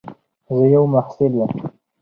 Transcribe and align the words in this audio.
زه 0.55 0.63
یو 0.73 0.83
محصل 0.93 1.31
یم. 1.39 1.51